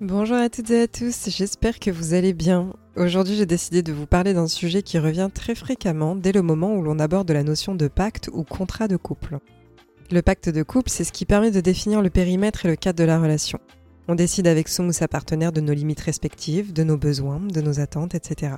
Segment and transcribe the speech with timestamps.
[0.00, 2.72] Bonjour à toutes et à tous, j'espère que vous allez bien.
[2.96, 6.74] Aujourd'hui j'ai décidé de vous parler d'un sujet qui revient très fréquemment dès le moment
[6.74, 9.40] où l'on aborde la notion de pacte ou contrat de couple.
[10.10, 12.98] Le pacte de couple, c'est ce qui permet de définir le périmètre et le cadre
[12.98, 13.58] de la relation.
[14.08, 17.60] On décide avec son ou sa partenaire de nos limites respectives, de nos besoins, de
[17.60, 18.54] nos attentes, etc.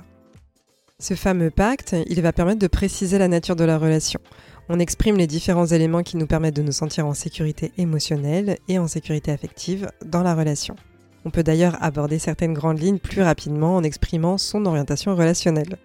[0.97, 4.21] Ce fameux pacte, il va permettre de préciser la nature de la relation.
[4.69, 8.79] On exprime les différents éléments qui nous permettent de nous sentir en sécurité émotionnelle et
[8.79, 10.77] en sécurité affective dans la relation.
[11.25, 15.77] On peut d'ailleurs aborder certaines grandes lignes plus rapidement en exprimant son orientation relationnelle.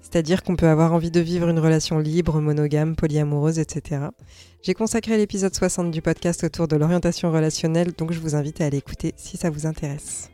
[0.00, 4.06] C'est-à-dire qu'on peut avoir envie de vivre une relation libre, monogame, polyamoureuse, etc.
[4.62, 8.66] J'ai consacré l'épisode 60 du podcast autour de l'orientation relationnelle, donc je vous invite à
[8.66, 10.30] aller écouter si ça vous intéresse.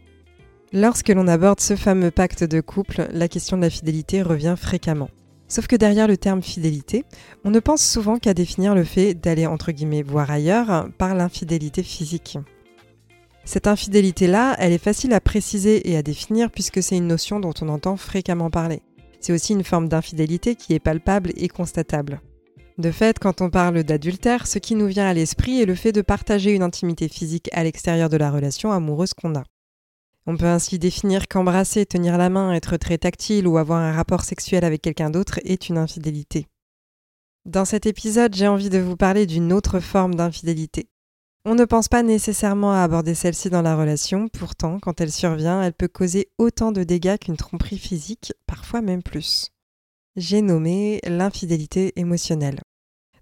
[0.72, 5.10] Lorsque l'on aborde ce fameux pacte de couple, la question de la fidélité revient fréquemment.
[5.48, 7.04] Sauf que derrière le terme fidélité,
[7.44, 11.82] on ne pense souvent qu'à définir le fait d'aller entre guillemets voir ailleurs par l'infidélité
[11.82, 12.38] physique.
[13.44, 17.52] Cette infidélité-là, elle est facile à préciser et à définir puisque c'est une notion dont
[17.60, 18.82] on entend fréquemment parler.
[19.20, 22.20] C'est aussi une forme d'infidélité qui est palpable et constatable.
[22.78, 25.92] De fait, quand on parle d'adultère, ce qui nous vient à l'esprit est le fait
[25.92, 29.44] de partager une intimité physique à l'extérieur de la relation amoureuse qu'on a.
[30.26, 34.24] On peut ainsi définir qu'embrasser, tenir la main, être très tactile ou avoir un rapport
[34.24, 36.46] sexuel avec quelqu'un d'autre est une infidélité.
[37.44, 40.88] Dans cet épisode, j'ai envie de vous parler d'une autre forme d'infidélité,
[41.44, 45.62] on ne pense pas nécessairement à aborder celle-ci dans la relation, pourtant, quand elle survient,
[45.62, 49.50] elle peut causer autant de dégâts qu'une tromperie physique, parfois même plus.
[50.16, 52.60] J'ai nommé l'infidélité émotionnelle.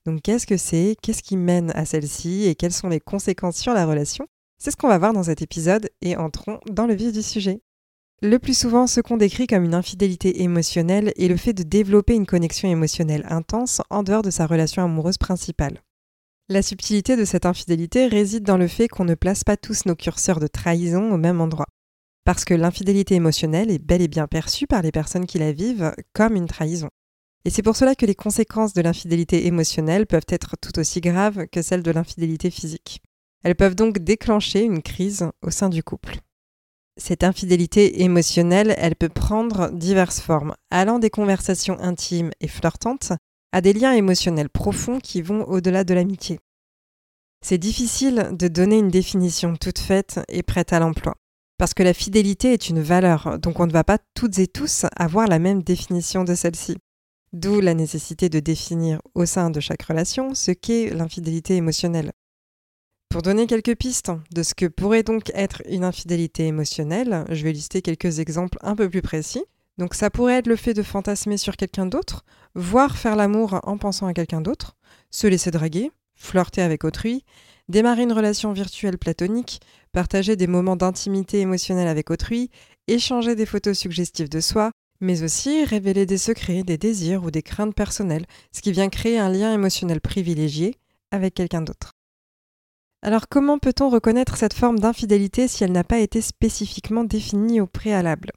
[0.04, 0.96] Donc qu'est-ce que c'est?
[1.02, 2.44] Qu'est-ce qui mène à celle-ci?
[2.44, 4.26] Et quelles sont les conséquences sur la relation?
[4.58, 7.60] C'est ce qu'on va voir dans cet épisode et entrons dans le vif du sujet.
[8.20, 12.14] Le plus souvent, ce qu'on décrit comme une infidélité émotionnelle est le fait de développer
[12.14, 15.82] une connexion émotionnelle intense en dehors de sa relation amoureuse principale.
[16.52, 19.94] La subtilité de cette infidélité réside dans le fait qu'on ne place pas tous nos
[19.94, 21.64] curseurs de trahison au même endroit.
[22.26, 25.94] Parce que l'infidélité émotionnelle est bel et bien perçue par les personnes qui la vivent
[26.12, 26.90] comme une trahison.
[27.46, 31.46] Et c'est pour cela que les conséquences de l'infidélité émotionnelle peuvent être tout aussi graves
[31.46, 33.00] que celles de l'infidélité physique.
[33.44, 36.18] Elles peuvent donc déclencher une crise au sein du couple.
[36.98, 43.14] Cette infidélité émotionnelle, elle peut prendre diverses formes, allant des conversations intimes et flirtantes
[43.52, 46.40] à des liens émotionnels profonds qui vont au-delà de l'amitié.
[47.44, 51.16] C'est difficile de donner une définition toute faite et prête à l'emploi,
[51.58, 54.86] parce que la fidélité est une valeur, donc on ne va pas toutes et tous
[54.96, 56.76] avoir la même définition de celle-ci.
[57.32, 62.12] D'où la nécessité de définir au sein de chaque relation ce qu'est l'infidélité émotionnelle.
[63.08, 67.52] Pour donner quelques pistes de ce que pourrait donc être une infidélité émotionnelle, je vais
[67.52, 69.44] lister quelques exemples un peu plus précis.
[69.78, 72.24] Donc ça pourrait être le fait de fantasmer sur quelqu'un d'autre,
[72.54, 74.76] voire faire l'amour en pensant à quelqu'un d'autre,
[75.10, 77.24] se laisser draguer, flirter avec autrui,
[77.68, 79.60] démarrer une relation virtuelle platonique,
[79.92, 82.50] partager des moments d'intimité émotionnelle avec autrui,
[82.88, 87.42] échanger des photos suggestives de soi, mais aussi révéler des secrets, des désirs ou des
[87.42, 90.76] craintes personnelles, ce qui vient créer un lien émotionnel privilégié
[91.10, 91.92] avec quelqu'un d'autre.
[93.02, 97.66] Alors comment peut-on reconnaître cette forme d'infidélité si elle n'a pas été spécifiquement définie au
[97.66, 98.30] préalable?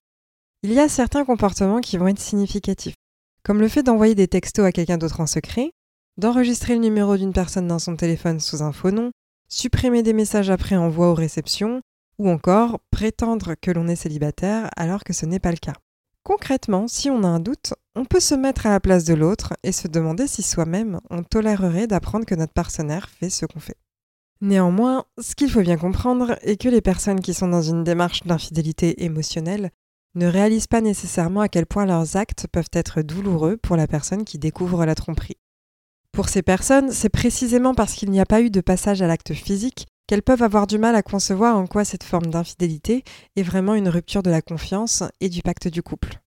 [0.65, 2.95] Il y a certains comportements qui vont être significatifs,
[3.43, 5.69] comme le fait d'envoyer des textos à quelqu'un d'autre en secret,
[6.17, 9.11] d'enregistrer le numéro d'une personne dans son téléphone sous un faux nom,
[9.47, 11.81] supprimer des messages après envoi ou réception,
[12.17, 15.75] ou encore prétendre que l'on est célibataire alors que ce n'est pas le cas.
[16.23, 19.53] Concrètement, si on a un doute, on peut se mettre à la place de l'autre
[19.61, 23.77] et se demander si soi-même on tolérerait d'apprendre que notre partenaire fait ce qu'on fait.
[24.41, 28.23] Néanmoins, ce qu'il faut bien comprendre est que les personnes qui sont dans une démarche
[28.23, 29.69] d'infidélité émotionnelle
[30.16, 34.26] ne réalisent pas nécessairement à quel point leurs actes peuvent être douloureux pour la personne
[34.26, 35.38] qui découvre la tromperie.
[36.12, 39.34] Pour ces personnes, c'est précisément parce qu'il n'y a pas eu de passage à l'acte
[39.34, 43.03] physique qu'elles peuvent avoir du mal à concevoir en quoi cette forme d'infidélité
[43.35, 46.20] est vraiment une rupture de la confiance et du pacte du couple.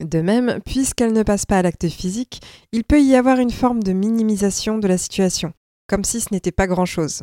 [0.00, 2.40] De même, puisqu'elles ne passent pas à l'acte physique,
[2.72, 5.52] il peut y avoir une forme de minimisation de la situation,
[5.88, 7.22] comme si ce n'était pas grand-chose.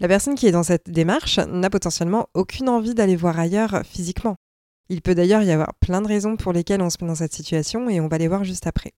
[0.00, 4.36] La personne qui est dans cette démarche n'a potentiellement aucune envie d'aller voir ailleurs physiquement.
[4.88, 7.32] Il peut d'ailleurs y avoir plein de raisons pour lesquelles on se met dans cette
[7.32, 8.92] situation et on va les voir juste après.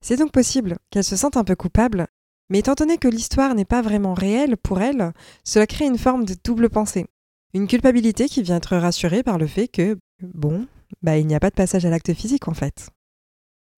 [0.00, 2.06] C'est donc possible qu'elle se sente un peu coupable,
[2.50, 5.12] mais étant donné que l'histoire n'est pas vraiment réelle pour elle,
[5.44, 7.06] cela crée une forme de double pensée.
[7.54, 10.66] Une culpabilité qui vient être rassurée par le fait que, bon,
[11.02, 12.90] bah il n'y a pas de passage à l'acte physique en fait.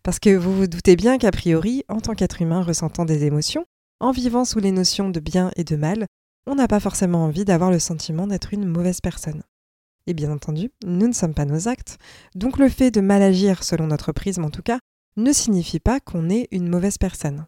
[0.02, 3.66] Parce que vous vous doutez bien qu'a priori, en tant qu'être humain ressentant des émotions,
[4.00, 6.06] en vivant sous les notions de bien et de mal,
[6.46, 9.42] on n'a pas forcément envie d'avoir le sentiment d'être une mauvaise personne.
[10.10, 11.98] Et bien entendu, nous ne sommes pas nos actes,
[12.34, 14.80] donc le fait de mal agir, selon notre prisme en tout cas,
[15.16, 17.46] ne signifie pas qu'on est une mauvaise personne.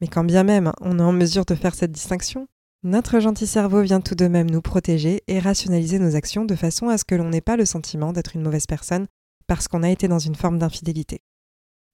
[0.00, 2.48] Mais quand bien même on est en mesure de faire cette distinction,
[2.82, 6.88] notre gentil cerveau vient tout de même nous protéger et rationaliser nos actions de façon
[6.88, 9.06] à ce que l'on n'ait pas le sentiment d'être une mauvaise personne
[9.46, 11.22] parce qu'on a été dans une forme d'infidélité.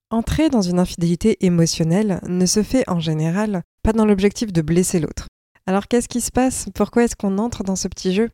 [0.09, 5.01] Entrer dans une infidélité émotionnelle ne se fait en général pas dans l'objectif de blesser
[5.01, 5.27] l'autre.
[5.67, 6.71] Alors qu'est-ce qui se passe?
[6.75, 8.31] Pourquoi est-ce qu'on entre dans ce petit jeu?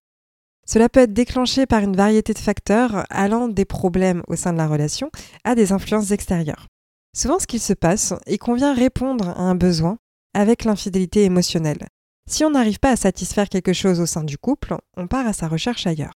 [0.66, 4.58] Cela peut être déclenché par une variété de facteurs allant des problèmes au sein de
[4.58, 5.11] la relation
[5.44, 6.69] à des influences extérieures.
[7.16, 9.99] Souvent ce qu'il se passe est qu'on vient répondre à un besoin
[10.34, 11.87] avec l'infidélité émotionnelle.
[12.28, 15.32] Si on n'arrive pas à satisfaire quelque chose au sein du couple, on part à
[15.32, 16.14] sa recherche ailleurs.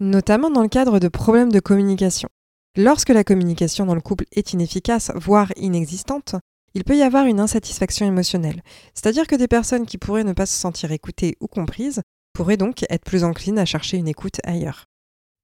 [0.00, 2.28] Notamment dans le cadre de problèmes de communication.
[2.76, 6.34] Lorsque la communication dans le couple est inefficace, voire inexistante,
[6.74, 8.62] il peut y avoir une insatisfaction émotionnelle.
[8.92, 12.02] C'est-à-dire que des personnes qui pourraient ne pas se sentir écoutées ou comprises
[12.36, 14.84] pourraient donc être plus enclines à chercher une écoute ailleurs.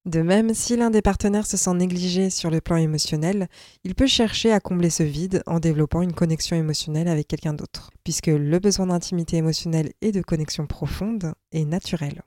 [0.04, 3.48] De même, si l'un des partenaires se sent négligé sur le plan émotionnel,
[3.82, 7.92] il peut chercher à combler ce vide en développant une connexion émotionnelle avec quelqu'un d'autre,
[8.04, 12.20] puisque le besoin d'intimité émotionnelle et de connexion profonde est naturel.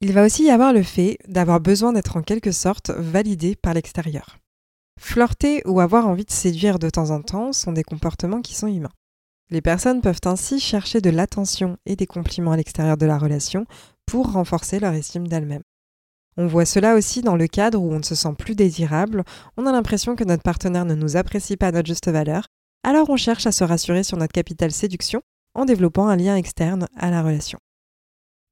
[0.00, 3.74] Il va aussi y avoir le fait d'avoir besoin d'être en quelque sorte validé par
[3.74, 4.38] l'extérieur.
[5.00, 8.68] Flirter ou avoir envie de séduire de temps en temps sont des comportements qui sont
[8.68, 8.92] humains.
[9.50, 13.64] Les personnes peuvent ainsi chercher de l'attention et des compliments à l'extérieur de la relation
[14.04, 15.62] pour renforcer leur estime d'elle-même.
[16.36, 19.24] On voit cela aussi dans le cadre où on ne se sent plus désirable,
[19.56, 22.46] on a l'impression que notre partenaire ne nous apprécie pas à notre juste valeur,
[22.84, 25.20] alors on cherche à se rassurer sur notre capital séduction
[25.54, 27.58] en développant un lien externe à la relation.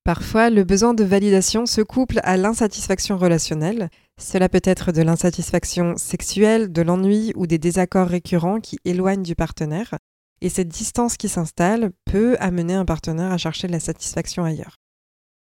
[0.02, 3.90] Parfois, le besoin de validation se couple à l'insatisfaction relationnelle.
[4.20, 9.34] Cela peut être de l'insatisfaction sexuelle, de l'ennui ou des désaccords récurrents qui éloignent du
[9.34, 9.96] partenaire.
[10.40, 14.76] Et cette distance qui s'installe peut amener un partenaire à chercher de la satisfaction ailleurs.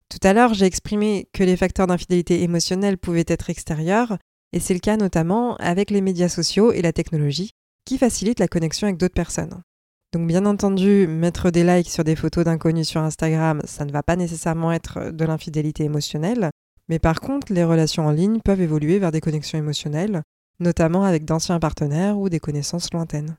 [0.08, 4.18] Tout à l'heure, j'ai exprimé que les facteurs d'infidélité émotionnelle pouvaient être extérieurs,
[4.52, 7.52] et c'est le cas notamment avec les médias sociaux et la technologie,
[7.86, 9.62] qui facilitent la connexion avec d'autres personnes.
[10.12, 14.02] Donc bien entendu, mettre des likes sur des photos d'inconnus sur Instagram, ça ne va
[14.02, 16.50] pas nécessairement être de l'infidélité émotionnelle,
[16.88, 20.22] mais par contre, les relations en ligne peuvent évoluer vers des connexions émotionnelles,
[20.60, 23.38] notamment avec d'anciens partenaires ou des connaissances lointaines.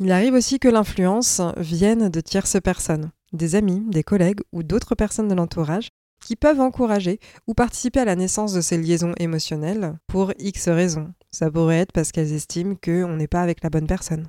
[0.00, 4.94] Il arrive aussi que l'influence vienne de tierces personnes, des amis, des collègues ou d'autres
[4.94, 5.88] personnes de l'entourage
[6.24, 11.12] qui peuvent encourager ou participer à la naissance de ces liaisons émotionnelles pour X raisons.
[11.30, 14.28] Ça pourrait être parce qu'elles estiment qu'on n'est pas avec la bonne personne.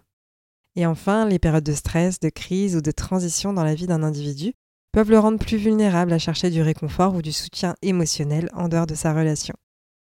[0.76, 4.04] Et enfin, les périodes de stress, de crise ou de transition dans la vie d'un
[4.04, 4.54] individu
[4.92, 8.88] peuvent le rendre plus vulnérable à chercher du réconfort ou du soutien émotionnel en dehors
[8.88, 9.56] de sa relation.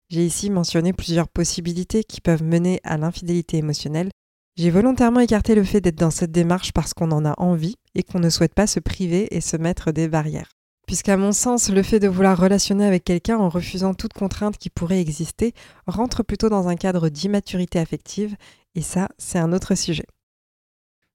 [0.10, 4.10] J'ai ici mentionné plusieurs possibilités qui peuvent mener à l'infidélité émotionnelle.
[4.56, 8.04] J'ai volontairement écarté le fait d'être dans cette démarche parce qu'on en a envie et
[8.04, 10.52] qu'on ne souhaite pas se priver et se mettre des barrières.
[10.86, 14.70] Puisqu'à mon sens, le fait de vouloir relationner avec quelqu'un en refusant toute contrainte qui
[14.70, 15.54] pourrait exister
[15.88, 18.36] rentre plutôt dans un cadre d'immaturité affective,
[18.76, 20.06] et ça, c'est un autre sujet.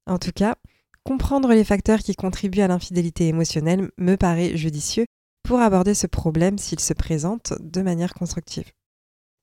[0.06, 0.56] En tout cas,
[1.04, 5.06] comprendre les facteurs qui contribuent à l'infidélité émotionnelle me paraît judicieux
[5.44, 8.72] pour aborder ce problème s'il se présente de manière constructive.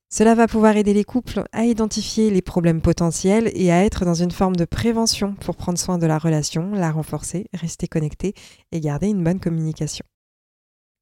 [0.08, 4.14] Cela va pouvoir aider les couples à identifier les problèmes potentiels et à être dans
[4.14, 8.34] une forme de prévention pour prendre soin de la relation, la renforcer, rester connecté
[8.70, 10.04] et garder une bonne communication.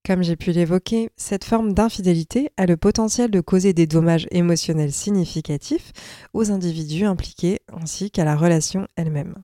[0.06, 4.92] Comme j'ai pu l'évoquer, cette forme d'infidélité a le potentiel de causer des dommages émotionnels
[4.92, 5.92] significatifs
[6.34, 9.34] aux individus impliqués ainsi qu'à la relation elle-même.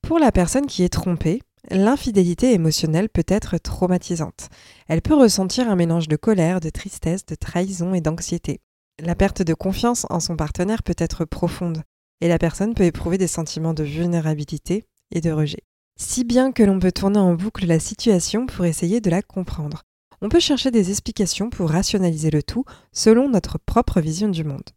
[0.00, 4.48] Pour la personne qui est trompée, l'infidélité émotionnelle peut être traumatisante.
[4.88, 8.60] Elle peut ressentir un mélange de colère, de tristesse, de trahison et d'anxiété.
[9.00, 11.82] La perte de confiance en son partenaire peut être profonde,
[12.20, 15.64] et la personne peut éprouver des sentiments de vulnérabilité et de rejet.
[15.98, 19.82] Si bien que l'on peut tourner en boucle la situation pour essayer de la comprendre.
[20.20, 24.70] On peut chercher des explications pour rationaliser le tout selon notre propre vision du monde.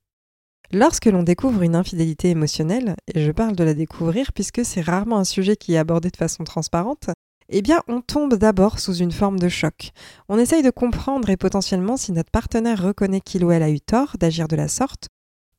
[0.72, 5.18] Lorsque l'on découvre une infidélité émotionnelle, et je parle de la découvrir puisque c'est rarement
[5.18, 7.10] un sujet qui est abordé de façon transparente,
[7.50, 9.92] eh bien on tombe d'abord sous une forme de choc.
[10.30, 13.80] On essaye de comprendre et potentiellement si notre partenaire reconnaît qu'il ou elle a eu
[13.80, 15.08] tort d'agir de la sorte,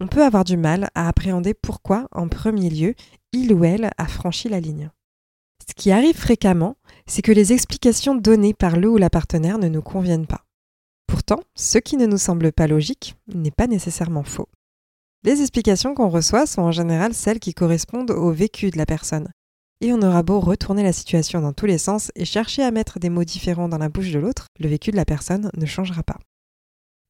[0.01, 2.95] on peut avoir du mal à appréhender pourquoi, en premier lieu,
[3.33, 4.91] il ou elle a franchi la ligne.
[5.67, 9.69] Ce qui arrive fréquemment, c'est que les explications données par le ou la partenaire ne
[9.69, 10.45] nous conviennent pas.
[11.07, 14.49] Pourtant, ce qui ne nous semble pas logique n'est pas nécessairement faux.
[15.27, 19.29] Les explications qu'on reçoit sont en général celles qui correspondent au vécu de la personne.
[19.81, 23.01] Et on aura beau retourner la situation dans tous les sens et chercher à mettre
[23.01, 26.05] des mots différents dans la bouche de l'autre, le vécu de la personne ne changera
[26.05, 26.21] pas.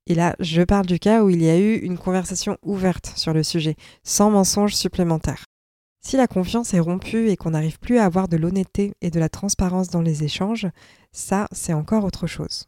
[0.07, 3.35] Et là, je parle du cas où il y a eu une conversation ouverte sur
[3.35, 5.45] le sujet, sans mensonge supplémentaire.
[6.03, 9.21] Si la confiance est rompue et qu'on n'arrive plus à avoir de l'honnêteté et de
[9.21, 10.69] la transparence dans les échanges,
[11.13, 12.65] ça, c'est encore autre chose.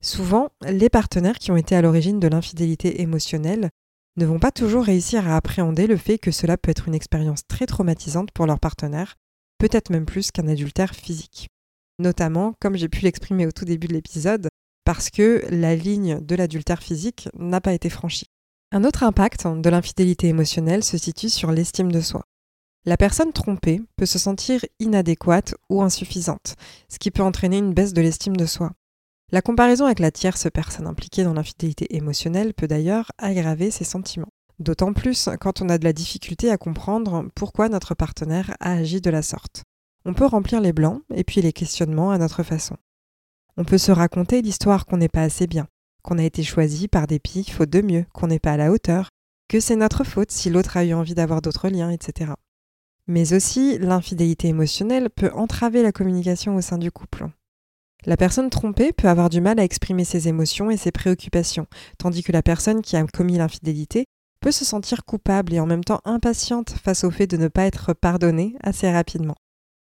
[0.00, 3.68] Souvent, les partenaires qui ont été à l'origine de l'infidélité émotionnelle
[4.16, 7.46] ne vont pas toujours réussir à appréhender le fait que cela peut être une expérience
[7.46, 9.16] très traumatisante pour leur partenaire,
[9.58, 11.48] peut-être même plus qu'un adultère physique.
[11.98, 14.48] Notamment, comme j'ai pu l'exprimer au tout début de l'épisode,
[14.84, 18.26] parce que la ligne de l'adultère physique n'a pas été franchie.
[18.72, 22.24] Un autre impact de l'infidélité émotionnelle se situe sur l'estime de soi.
[22.86, 26.54] La personne trompée peut se sentir inadéquate ou insuffisante,
[26.88, 28.72] ce qui peut entraîner une baisse de l'estime de soi.
[29.32, 34.32] La comparaison avec la tierce personne impliquée dans l'infidélité émotionnelle peut d'ailleurs aggraver ses sentiments.
[34.58, 39.00] D'autant plus quand on a de la difficulté à comprendre pourquoi notre partenaire a agi
[39.00, 39.62] de la sorte.
[40.04, 42.76] On peut remplir les blancs et puis les questionnements à notre façon.
[43.56, 45.68] On peut se raconter l'histoire qu'on n'est pas assez bien,
[46.02, 49.10] qu'on a été choisi par dépit faute de mieux, qu'on n'est pas à la hauteur,
[49.48, 52.32] que c'est notre faute si l'autre a eu envie d'avoir d'autres liens, etc.
[53.06, 57.28] Mais aussi, l'infidélité émotionnelle peut entraver la communication au sein du couple.
[58.06, 61.66] La personne trompée peut avoir du mal à exprimer ses émotions et ses préoccupations,
[61.98, 64.06] tandis que la personne qui a commis l'infidélité
[64.40, 67.66] peut se sentir coupable et en même temps impatiente face au fait de ne pas
[67.66, 69.36] être pardonnée assez rapidement.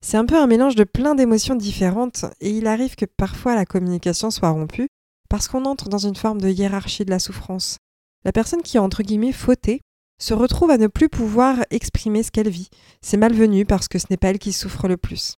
[0.03, 3.65] C'est un peu un mélange de plein d'émotions différentes et il arrive que parfois la
[3.65, 4.87] communication soit rompue
[5.29, 7.77] parce qu'on entre dans une forme de hiérarchie de la souffrance.
[8.25, 9.81] La personne qui a entre guillemets fauté
[10.19, 12.69] se retrouve à ne plus pouvoir exprimer ce qu'elle vit.
[13.01, 15.35] C'est malvenu parce que ce n'est pas elle qui souffre le plus.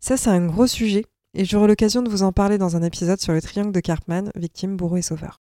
[0.00, 1.04] Ça, c'est un gros sujet,
[1.36, 4.30] et j'aurai l'occasion de vous en parler dans un épisode sur le triangle de Cartman,
[4.34, 5.40] victime, bourreau et sauveur.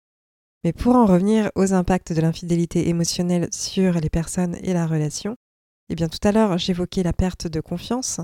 [0.65, 5.37] Mais pour en revenir aux impacts de l'infidélité émotionnelle sur les personnes et la relation,
[5.89, 8.21] eh bien tout à l'heure j'évoquais la perte de confiance.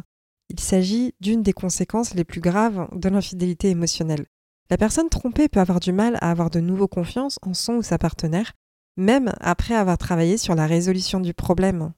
[0.48, 4.26] Il s'agit d'une des conséquences les plus graves de l'infidélité émotionnelle.
[4.70, 7.82] La personne trompée peut avoir du mal à avoir de nouveau confiance en son ou
[7.82, 8.54] sa partenaire
[8.98, 11.92] même après avoir travaillé sur la résolution du problème.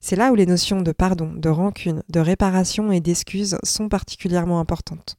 [0.00, 4.58] C'est là où les notions de pardon, de rancune, de réparation et d'excuse sont particulièrement
[4.58, 5.16] importantes.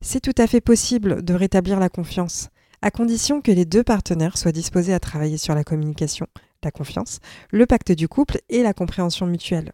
[0.00, 2.48] C'est tout à fait possible de rétablir la confiance,
[2.80, 6.26] à condition que les deux partenaires soient disposés à travailler sur la communication,
[6.62, 7.18] la confiance,
[7.50, 9.72] le pacte du couple et la compréhension mutuelle.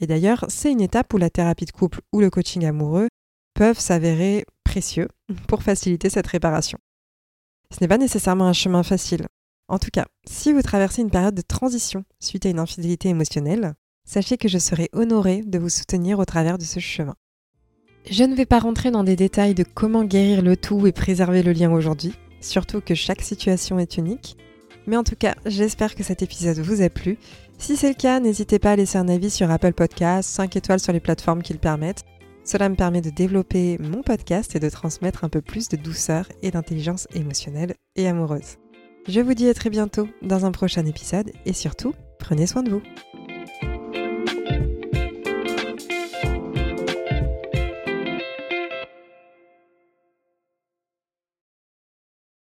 [0.00, 3.08] Et d'ailleurs, c'est une étape où la thérapie de couple ou le coaching amoureux
[3.54, 5.08] peuvent s'avérer précieux
[5.46, 6.78] pour faciliter cette réparation.
[7.70, 9.26] Ce n'est pas nécessairement un chemin facile.
[9.72, 13.72] En tout cas, si vous traversez une période de transition suite à une infidélité émotionnelle,
[14.04, 17.14] sachez que je serai honorée de vous soutenir au travers de ce chemin.
[18.10, 21.42] Je ne vais pas rentrer dans des détails de comment guérir le tout et préserver
[21.42, 22.12] le lien aujourd'hui,
[22.42, 24.36] surtout que chaque situation est unique.
[24.86, 27.16] Mais en tout cas, j'espère que cet épisode vous a plu.
[27.56, 30.80] Si c'est le cas, n'hésitez pas à laisser un avis sur Apple Podcasts, 5 étoiles
[30.80, 32.04] sur les plateformes qui le permettent.
[32.44, 36.26] Cela me permet de développer mon podcast et de transmettre un peu plus de douceur
[36.42, 38.58] et d'intelligence émotionnelle et amoureuse.
[39.08, 42.70] Je vous dis à très bientôt dans un prochain épisode et surtout, prenez soin de
[42.70, 42.82] vous.